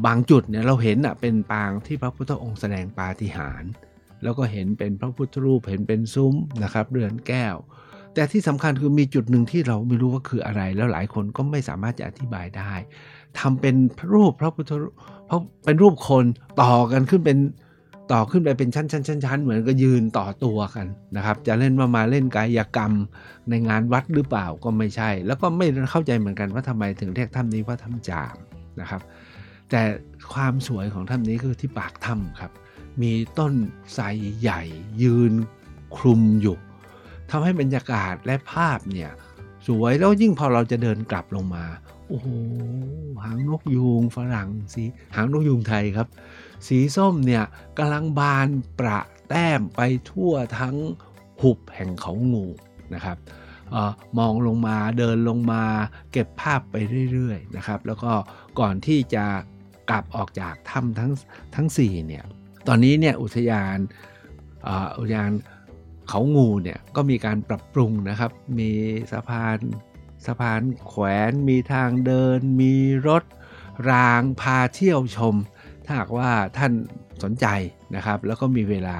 [0.06, 3.70] บางจุดเนี่ยเราเห็นอะเป็นปางที่พระพุทธองค์แสดงปาฏิหาริย์
[4.23, 7.56] แล้วก็เห็นเป็นพระพุทธรูปเห็นเป็นซุ้มนะครับเรือนแก้ว
[8.14, 12.72] แต่ที่สำคัญคือมีจุดหนึ่งที่เราไม่รู้ว่าคืออะไร แล้วหลายคนก็ไม่สามารถจะอธิบายได้
[13.38, 13.74] ทำเป็น
[14.12, 14.92] รูปพระพุทธรูป
[15.26, 16.24] เพราะเป็นรูปคน
[16.62, 17.38] ต่อกันขึ้นเป็น
[18.12, 22.92] ต่อขึ้นไปเป็นชั้นชั้นชั้นชั้นเหมือนก็ยืนต่อตัวกันนะครับ จะเล่นมามาเล่นกายกรรม
[23.49, 28.37] ในงานวัดหรือเปล่าก็ไม่ใช่ แล้วก็ไม่เข้าใจเหมือนกันว่าทำไมถึงเรียกถ้ำนี้ว่าถ้ำจาม
[28.81, 29.01] นะครับ
[29.71, 29.83] แต่
[30.33, 32.53] ความสวยของถ้ำนี้คือที่ปากถ้ำครับ
[33.03, 33.53] มีต้น
[33.92, 34.05] ไทร
[34.40, 34.62] ใหญ่
[35.03, 35.33] ยืน
[35.97, 36.57] คลุมอยู่
[37.31, 39.11] ทำให้บรรยากาศและภาพเนี่ย
[39.66, 41.64] สวยแล้วยิ่งพอเราจะเดินกลับลงมา
[42.09, 42.29] โอ้โห
[43.25, 44.83] หางนกยูงฝรั่งสี
[45.14, 46.09] หางนกยูงไทยครับ
[46.66, 47.44] สีส้มเนี่ย
[47.79, 48.48] กำลังบาน
[48.79, 50.76] ประแต้มไปทั่วทั้ง
[51.40, 52.46] หุบแห่งเขางู
[52.94, 53.18] นะครับ
[53.74, 55.62] ออมองลงมาเดินลงมา
[56.12, 56.76] เก็บภาพไป
[57.12, 58.12] เรื่อยๆนะครับ แล้วก็
[58.59, 59.24] ก่อนที่จะ
[59.90, 61.12] กลับออกจากถ้ำทั้ง
[61.55, 62.24] ทั้ง4เนี่ย
[62.68, 63.79] ตอนนี้เนี่ยอุทยาน
[64.98, 65.31] อุทยาน
[66.09, 68.70] เขางูเนี่ยก็มีการปรับปรุงนะครับ มี
[69.12, 69.59] สะพาน
[70.26, 72.74] สะพานแขวนมีทางเดิน มี
[73.09, 73.24] รถ
[73.90, 75.35] รางพาเที่ยวชม
[75.87, 76.72] ถ้าหากว่าท่าน
[77.22, 77.46] สนใจ
[77.96, 78.99] นะครับ แล้วก็มีเวลา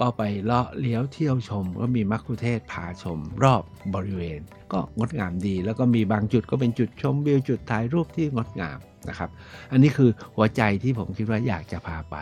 [0.00, 3.62] ก็ไปเลาะเลี้ยวเที่ยวชม ก็มีมักคุเทศพาชม รอบ
[3.94, 4.40] บริเวณ
[4.72, 9.30] ก็งดงามดี แล้วก็มีบางจุดก็เป็นจุดชมวิวจุดถ่ายรูปที่งดงามนะครับ
[9.72, 12.16] อันนี้คือหัวใจที่ผมคิดว่าอยากจะพาไป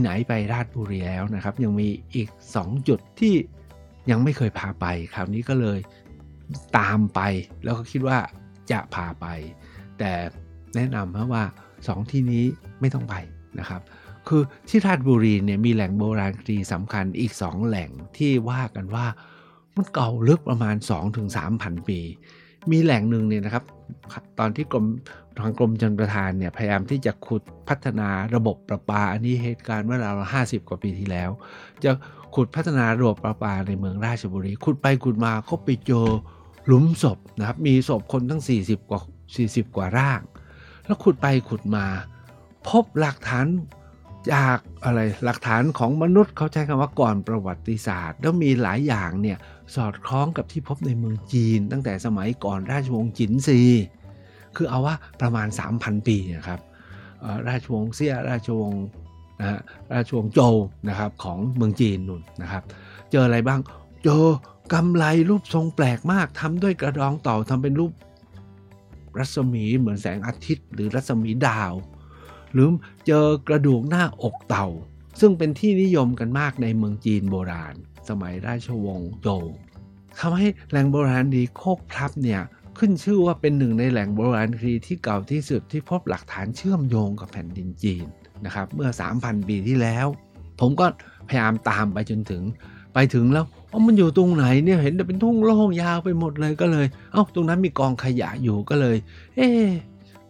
[0.00, 3.34] ไหน ๆ ไปราชบุรีแล้วนะครับ ยังมีอีก 2 จุดที่
[4.10, 5.78] ยังไม่เคยพาไป คราวนี้ก็เลย
[6.78, 7.20] ตามไป
[7.64, 8.18] แล้วก็คิดว่า
[8.70, 9.26] จะพาไป
[9.98, 10.12] แต่
[10.74, 11.44] แนะนำว่า
[11.88, 12.44] 2 ที่นี้
[12.80, 13.14] ไม่ต้องไป
[13.58, 13.80] นะครับ
[14.28, 19.06] คือที่ราชบุรีเนี่ยมีแหล่งโบราณคดีสำคัญอีก 2 แหล่งที่ว่ากันว่า
[19.76, 20.76] มันเก่าลึกประมาณ
[21.32, 22.00] 2-3,000 ปี
[22.70, 23.64] มีแหล่งหนึ่งเนี่ยนะครับ
[24.38, 24.86] ตอนที่กรม
[25.38, 31.30] ทางกรมชนประทานเนี่ยพยายามที่จะขุดพัฒนาระบบประปา อันนี้เหตุการณ์เมื่อราวห้าสิบกว่าปีที่แล้ว
[31.84, 31.90] จะ
[32.34, 36.06] ขุดพัฒนาระบบประปาในเมืองราชบุรี ขุดไปขุดมาก็ไปเจอ
[36.66, 39.00] หลุมศพนะครับ มีศพคนทั้ง 40 กว่า
[39.38, 40.20] 40 กว่าร่าง
[40.90, 41.86] แล้วขุดไปขุดมา
[42.68, 43.46] พบหลักฐาน
[44.32, 49.38] จากอะไรหลักฐานของมนุษย์เขาใช้คำว่าก่อนประวัติศาสตร์ แล้วมีหลายอย่างเนี่ย
[49.74, 53.60] สอดคล้องกับที่พบในเมืองจีน ตั้งแต่สมัยก่อนราชวงศ์จินซี
[54.56, 56.60] คือเอาว่าประมาณ 3,000 ปีนะครับ
[57.48, 58.84] ราชวงศ์เซี่ยราชวงศ์
[59.40, 59.60] นะฮะ
[59.94, 60.54] ราชวงศ์โจว
[60.88, 62.62] นะครับของเมืองจีนนุ่นนะครับ
[63.10, 63.60] เจออะไรบ้าง
[64.04, 64.24] เจอ
[64.72, 67.92] กำไลรูปทรงแปลกมากทำด้วยกระดองเต่าทำเป็นรูป
[69.18, 71.72] รัศมีเหมือนแสงอาทิตย์ หรือรัศมีดาว
[72.52, 72.68] หรือ
[73.06, 74.68] เจอกระดูกหน้าอกเต่า
[75.20, 77.74] ซึ่งเป็นที่นิยมกันมากในเมืองจีนโบราณ
[78.08, 79.44] สมัยราชวงศ์โจว
[80.18, 82.42] ทำให้แหล่งโบราณดีโคกพลับเนี่ย
[82.78, 88.06] ขึ้นชื่อว่าเป็นหนึ่งในแหล่งโบราณคดีที่เก่าที่สุดที่พบหลักฐานเชื่อมโยงกับแผ่นดินจีน
[88.44, 90.06] นะครับเมื่อ 3,000 ปีที่แล้ว
[90.60, 90.86] ผมก็
[91.28, 92.42] พยายามตามไปจนถึง
[92.94, 98.96] ไปถึงแล้ว อ๋อมันอยู่ตรงไหนเนี่ยเห็นแต่เป็นทุ่งโล่งยาวไปหมดเลยก็เลย เอ้าตรงนั้นมีกองขยะอยู่ก็เลย
[99.36, 99.68] เอ๊ะ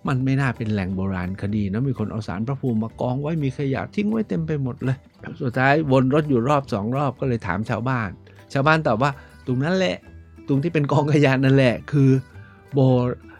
[0.09, 4.97] มันไม่น่าเป็นแหล่งโบราณคดีนะมีคนเอาสารพระภูมิมากองไว้มีขยะทิ้งไว้เต็มไปหมดเลย
[5.43, 8.09] สุดท้ายวนรถอยู่รอบสองรอบก็เลยถามชาวบ้าน
[8.53, 9.11] ชาวบ้านตอบว่า
[9.47, 9.97] ตรงนั้นแหละ
[10.49, 12.11] ตรงที่เป็นกองขยะนั่นแหละ คือ
[12.73, 12.79] โบ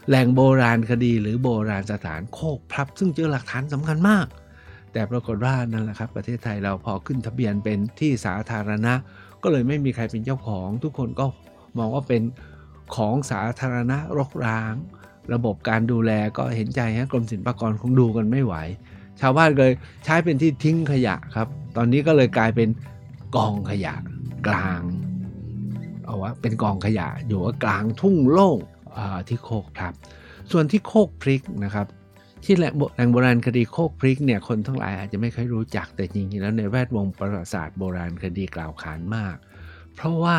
[0.07, 4.25] แหล่งโบราณคดี หรือโบราณสถานโคกพลับ ซึ่งเจอหลักฐานสำคัญมาก
[4.93, 8.93] แต่ปรากฏว่านั่นแหละครับ ประเทศไทยเราพอขึ้นทะเบียนเป็นที่สาธารณะ
[9.43, 11.25] ก็เลยไม่มีใครเป็นเจ้าของ ทุกคนก็
[11.77, 12.21] มองว่าเป็น
[12.95, 14.73] ของสาธารณะรกร้าง
[15.33, 18.55] ระบบการดูแลก็เห็นใจฮะกรมศิลปากรคงดูกันไม่ไหว
[19.21, 19.71] ชาวบ้านเลย
[20.03, 22.69] ใช้เป็นที่ทิ้งขยะครับ ตอนนี้ก็เลยกลายเป็น
[23.35, 23.93] กองขยะ
[24.47, 24.81] กลาง
[26.03, 28.57] เอาว่าเป็นกองขยะอยู่ว่ากลางทุ่งโล่ง
[29.27, 29.93] ที่โคกครับ
[30.51, 31.87] ส่วนที่โคกพริกนะครับ
[32.43, 39.35] ที่แหล่งแหล่งโบราณคดีโคกพริกเนี่ยคนทั้งหลายอาจจะไม่ค่อยรู้จักแต่จริงๆแล้วในแวดวงประวัติศาสตร์โบราณคดีกล่าวขานมาก
[39.95, 40.37] เพราะว่า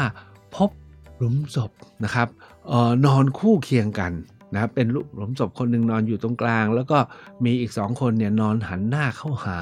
[0.55, 0.71] พบ
[1.17, 1.71] หลุมศพ
[2.05, 2.29] นะครับ
[2.71, 4.13] ออนอนคู่เคียงกัน
[4.53, 4.87] นะครับเป็น
[5.17, 6.99] หลุมศพคนหนึ่งนอนอยู่ตรงกลาง แล้วก็
[7.45, 9.61] มีอีกสองคนเนี่ยนอนหันหน้าเข้าหา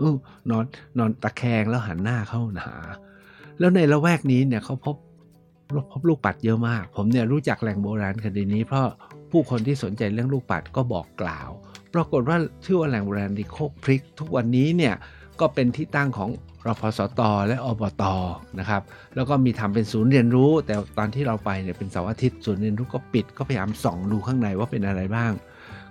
[0.00, 0.14] ออ
[0.50, 0.64] นอน
[0.98, 2.74] นอนตะแคงแล้วหันหน้าเข้าหา
[3.58, 4.96] แล้วในละแวกนี้เนี่ยเขาพบ
[5.92, 8.86] พบลูกปัดเยอะมาก ผมเนี่ยรู้จักแหล่งโบราณคดีนี้ เพราะ
[9.30, 11.50] ผู้คนที่สนใจเรื่องลูกปัดก็บอกกล่าว
[11.94, 14.94] ปรากฏว่าชื่อว่าแหล่งโบราณดีโคกพริก ทุกวันนี้เนี่ย
[15.40, 16.30] ก็เป็นที่ตั้งของ
[16.66, 18.04] รพสตและอบต
[18.58, 18.82] นะครับ
[19.14, 25.32] แล้วก็มีทำเป็นศูนย์เรียนรู้ แต่ตอนที่เราไปเนี่ยเป็นเสาร์อาทิตย์ศูนย์เรียนรู้ก็ปิดก็พยายามส่องดูข้างในว่าเป็นอะไรบ้าง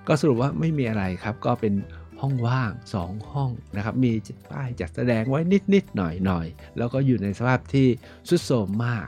[0.07, 1.73] ก็สรุปว่าไม่มีอะไรครับ ก็เป็น
[2.21, 4.11] ห้องว่าง 2 ห้องนะครับ มี
[4.51, 5.39] ป้ายจัดแสดงไว้
[5.73, 7.87] นิดๆหน่อยๆแล้วก็อยู่ในสภาพที่
[8.29, 9.07] สุดโทรมมาก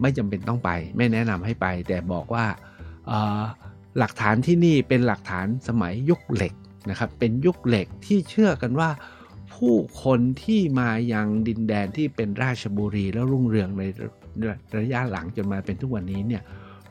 [0.00, 2.46] ไม่จำเป็นต้องไป ไม่แนะนำให้ไป แต่บอกว่า
[3.98, 6.54] หลักฐานที่นี่เป็นหลักฐานสมัยยุคเหล็ก
[6.90, 8.90] นะครับ เป็นยุคเหล็กที่เชื่อกันว่า
[9.54, 9.74] ผู้
[10.04, 13.82] คนที่มายังดินแดนที่เป็นราชบุรีแล้วรุ่งเรืองใน
[14.78, 16.42] ระยะหลังจนมาเป็นทุกวันนี้เนี่ย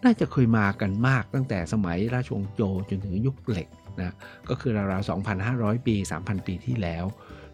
[0.03, 3.67] น่าจะเคยมากันมากตั้งแต่สมัยราชวงศ์โจจนถึงยุคเหล็ก
[3.99, 4.15] นะ
[4.49, 5.09] ก็คือราวๆ
[5.47, 7.05] 2,500 ปี 3,000 ปีที่แล้ว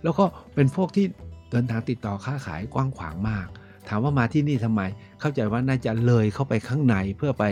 [0.04, 1.06] แล้วก็เป็นพวกที่
[1.52, 3.48] เดินทางติดต่อค้าขายกว้างขวางมาก
[3.88, 4.82] ถามว่ามาที่นี่ทำไม
[5.20, 7.44] เข้าใจว่าน่าจะเลยเข้าไปข้างในเพื่อไป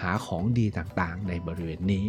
[0.00, 2.04] หาของดีต่างๆ ในบริเวณนี้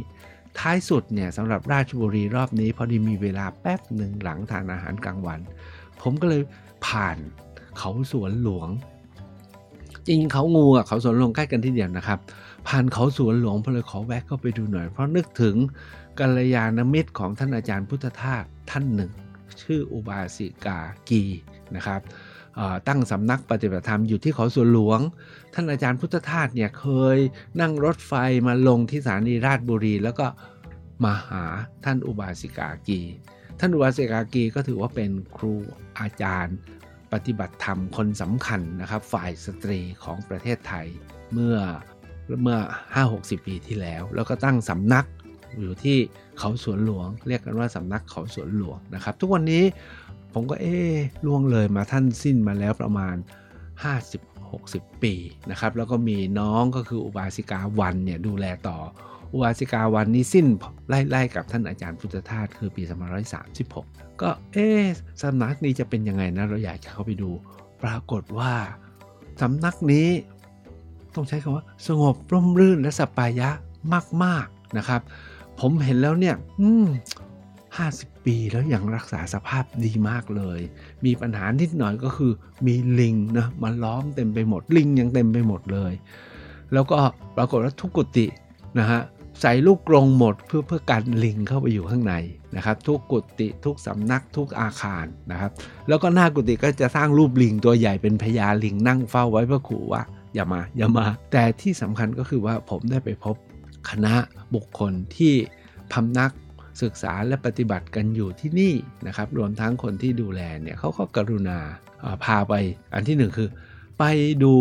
[0.59, 5.39] ท้ายสุดเนี่ยสำหรับราชบุรีรอบนี้ พอดีมีเวลาแป๊บหนึ่งหลังทานอาหารกลางวัน
[6.01, 6.41] ผมก็เลย
[6.85, 7.17] ผ่าน
[7.77, 8.69] เขาสวนหลวง
[10.07, 12.19] จริงเขางูอะเขาสวนหลวงใกล้กันที่เดียวนะครับ
[12.67, 15.55] ผ่านเขาสวนหลวงพอเลยขอแวะเข้าไปดูหน่อย เพราะนึกถึง
[16.19, 19.11] กัลยาณมิตรของท่านอาจารย์พุทธทาสท่านหนึ่ง
[19.61, 21.23] ชื่ออุบาสิกากี
[21.75, 22.01] นะครับ
[22.87, 24.99] ตั้งสำนักปฏิบัติธรรมอยู่ที่เขาสวนหลวง
[25.53, 27.17] ท่านอาจารย์พุทธทาสเนี่ยเคย
[27.61, 28.13] นั่งรถไฟ
[28.47, 30.25] มาลงที่สถานีราชบุรี แล้วก็
[31.03, 31.43] มาหา
[31.85, 33.01] ท่านอุบาสิกากี
[33.59, 35.53] ท่านอุบาสิกากีก็ถือว่าเป็นครู
[35.99, 36.55] อาจารย์
[37.13, 40.87] ปฏิบัติธรรมคนสำคัญนะครับฝ่ายสตรีของประเทศไทย
[41.33, 41.57] เมื่อ
[42.41, 42.57] เมื่อ
[43.03, 45.05] 5-60 ปีที่แล้ว แล้วก็ตั้งสำนัก
[45.59, 45.97] อยู่ที่
[46.39, 49.63] เขาสวนหลวง เรียกกันว่าสำนักเขาสวนหลวงนะครับ ทุกวันนี้
[50.37, 50.77] ผมก็เอ๊
[51.25, 53.15] ล่วงเลยมาท่านสิ้นมาแล้วประมาณ
[54.29, 55.13] 50-60 ปี
[55.51, 58.77] นะครับ แล้วก็มีน้องก็คืออุบาสิกาวันเนี่ยดูแลต่อ
[59.33, 60.45] อุบาสิกาวันนี้สิ้น
[60.89, 62.83] ไล่ๆกับท่านอาจารย์พุทธทาสคือปี
[63.51, 64.67] 2536 ก็เอ๊
[65.21, 67.29] สำนักนี้จะเป็นยังไงนะเราอยากจะเข้าไปดู
[67.83, 68.53] ปรากฏว่า
[69.41, 70.07] สำนักนี้
[71.15, 73.49] ต้องใช้คำว่าสงบร่มรื่นและสปายะ
[74.23, 75.01] มากๆนะครับ
[75.59, 76.85] ผมเห็นแล้วเนี่ย อืม
[77.77, 80.59] ห้าสิบปีแล้วยังรักษาสภาพดีมากเลย
[81.05, 82.31] มีปัญหานิดหน่อยก็คือ
[82.65, 85.93] มีลิงนะมาล้อมเต็มไปหมดลิงยังเต็มไปหมดเลย
[86.73, 86.97] แล้วก็
[87.37, 88.25] ปรากฏว่าทุกกุฏิ
[88.79, 89.01] นะฮะ
[89.41, 92.13] ใส่ลูกกรงหมดเพื่อเพื่อกันลิงเข้าไปอยู่ข้างใน
[92.55, 95.51] นะครับ ทุกกุฏิทุกสำนักทุกอาคารนะครับ
[95.87, 100.01] แล้วก็หน้ากุฏิก็จะสร้างรูปลิงตัวใหญ่เป็นพญาลิงนั่งเฝ้าไว้เพื่อขู่ว่า
[100.35, 103.35] อย่ามาอย่ามา แต่ที่สำคัญก็คือว่าผมได้ไปพบ
[103.89, 104.13] คณะ
[104.55, 105.33] บุคคลที่
[105.93, 106.31] พำนัก
[106.81, 108.73] ศึกษาและปฏิบัติกันอยู่ที่นี่
[109.07, 111.59] นะครับ รวมทั้งคนที่ดูแลเนี่ยเขาก็กรุณา
[112.23, 112.53] พาไป
[112.93, 113.49] อันที่หนึ่งคือ
[113.99, 114.03] ไป
[114.43, 114.55] ดู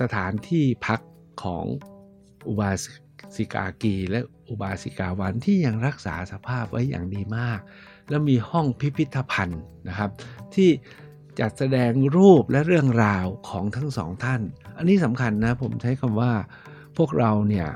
[0.00, 1.00] สถานที่พัก
[1.42, 1.64] ของ
[2.48, 2.70] อุบา
[3.36, 7.60] สิกากีและอุบาสิกาวันที่ยังรักษาสภาพไว้อย่างดีมาก
[8.08, 10.10] แล้วมีห้องพิพิธภัณฑ์นะครับ
[10.54, 10.68] ที่
[11.40, 14.40] จัดแสดงรูปและเรื่องราวของทั้งสองท่าน
[14.76, 16.32] อันนี้สำคัญนะผมใช้คำว่า
[16.96, 17.68] พวกเราเนี่ย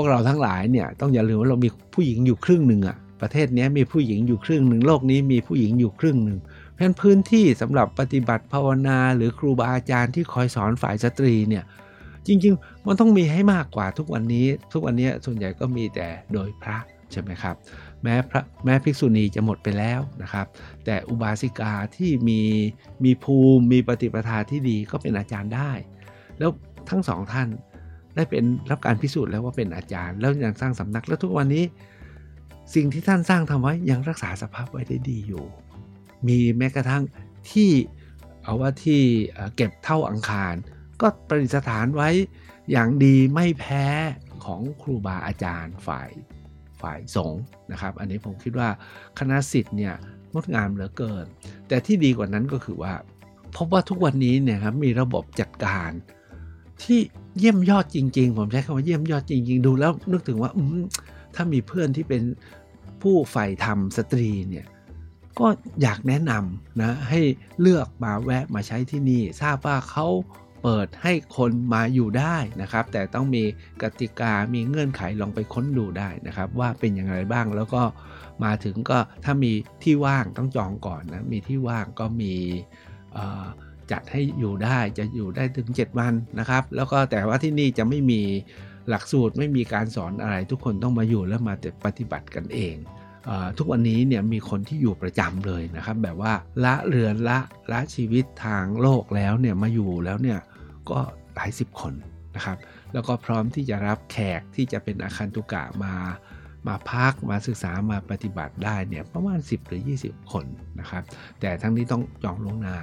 [0.00, 6.38] วกเราทั้งหลายเนี่ยต้องอย่าลืมว่าเรามีผู้หญิงอยู่ครึ่งหนึ่งอะประเทศนี้มีผู้หญิงอยู่ครึ่งหนึ่งโลกนี้มีผู้หญิงอยู่ครึ่งหนึ่ง
[6.74, 11.64] เพราะพื้นที่สำหรับปฏิบัติภาวนาหรือครูบาอาจารย์ที่คอยสอนฝ่ายสตรีเนี่ย
[12.26, 16.78] จริงๆ มันต้องมีให้มากกว่าทุกวันนี้ ทุกวันนี้ส่วนใหญ่ก็มีแต่โดยพระ
[17.12, 17.56] ใช่ไหมครับ
[18.02, 20.46] แม้พระแม้ภิกษุณีจะหมดไปแล้วนะครับ
[20.84, 22.40] แต่อุบาสิกาที่มี
[23.04, 25.72] มีภูมิมีปฏิปทาที่ดีก็เป็นอาจารย์ได้
[26.38, 26.50] แล้ว
[26.90, 27.48] ทั้งสองท่าน
[28.14, 31.64] ได้เป็นรับการพิสูจน์แล้วว่าเป็นอาจารย์ แล้วยังสร้างสำนัก แล้วทุกวันนี้
[32.74, 35.44] สิ่งที่ท่านสร้างทำไว้ยังรักษาสภาพไว้ได้ดีอยู่
[36.26, 37.02] มีแม้กระทั่ง
[37.50, 37.70] ที่
[38.42, 39.00] เอาว่าที่
[39.32, 40.54] เอ่อเก็บเท่าอังคาร
[41.00, 42.08] ก็ประดิษฐานไว้
[42.72, 43.86] อย่างดีไม่แพ้
[44.44, 46.10] ของครูบาอาจารย์ฝ่าย
[46.80, 47.42] ฝ่ายสงฆ์
[47.72, 48.68] นะครับ อันนี้ผมคิดว่า
[49.18, 49.94] คณะสิทธิ์เนี่ย
[50.32, 51.26] งดงามเหลือเกิน
[51.68, 52.92] แต่ที่ดีกว่านั้นก็คือว่า
[53.56, 55.90] พบว่าทุกวันนี้เนี่ยครับมีระบบจัดการ
[56.82, 57.00] ที่
[57.38, 60.50] เยี่ยมยอดจริง ๆ ผมใช้คำว่าเยี่ยมยอดจริง ๆ ดูแล้วนึกถึงว่า
[61.34, 62.22] ถ้ามีเพื่อนที่เป็น
[63.02, 64.66] ผู้ใฝ่ธรรมสตรีเนี่ย
[65.38, 65.46] ก็
[65.82, 67.20] อยากแนะนำนะให้
[67.60, 70.06] เลือกมาแวะมาใช้ที่นี่ ทราบว่าเขา
[70.62, 73.42] เปิดให้คนมาอยู่ได้นะครับ แต่ต้องมี
[73.82, 77.82] กติกามีเงื่อนไขลองไปค้นดูได้นะครับ ว่าเป็นอย่างไรบ้างแล้วก็
[78.44, 82.34] มาถึงก็ถ้ามีที่ว่างต้องจองก่อนนะมีที่ว่างก็มี
[83.16, 83.46] ออ
[83.92, 88.22] จัดให้อยู่ได้จะอยู่ได้ถึง 7 วันนะครับ แล้วก็แต่ว่าที่นี่จะไม่มี
[88.88, 92.76] หลักสูตรไม่มีการสอนอะไร ทุกคนต้องมาอยู่แล้วมาปฏิบัติกันเอง
[93.58, 96.32] ทุกวันนี้เนี่ยมีคนที่อยู่ประจำเลยนะครับ แบบว่า
[96.64, 97.38] ละเรือนละ
[97.72, 100.38] ละชีวิตทางโลกแล้วเนี่ยมาอยู่แล้วเนี่ย
[100.90, 100.98] ก็
[101.34, 101.94] หลายสิบคน
[102.36, 102.56] นะครับ
[102.92, 105.94] แล้วก็พร้อมที่จะรับแขกที่จะเป็นอาคันตุกะมา
[106.68, 110.44] มาพักมาศึกษามาปฏิบัติได้เนี่ยประมาณ 10 หรือ 20 คน
[110.80, 111.02] นะครับ
[111.40, 112.76] แต่ทั้งนี้ต้องจองล่วงหน้า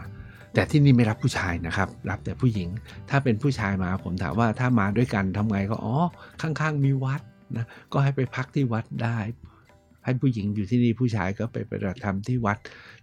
[0.57, 2.69] แต่ที่นี่ไม่รับผู้ชายนะครับ รับแต่ผู้หญิง
[3.09, 5.95] ถ้าเป็นผู้ชายมาผมถามว่าถ้ามาด้วยกันทำไงก็อ๋อ
[6.41, 7.21] ข้างๆมีวัด
[7.55, 9.17] นะก็ให้ไปพักที่วัดได้
[10.03, 12.57] ให้ผู้หญิงอยู่ที่นี่ผู้ชายก็ไปปฏิบัติธรรมที่วัด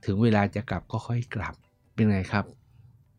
[0.04, 1.54] ถึงเวลาจะกลับก็ค่อยกลับ
[1.94, 2.44] เป็นไงครับ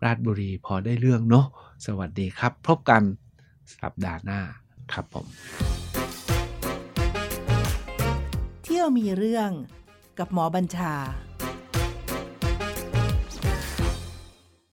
[0.03, 1.45] ราชบุรีพอได้เรื่องเนาะ
[1.85, 3.01] สวัสดีครับ พบกัน
[3.81, 4.39] สัปดาห์หน้า
[4.93, 5.25] ครับผม
[8.63, 9.49] เที่ยวมีเรื่อง
[10.19, 10.93] กับหมอบัญชา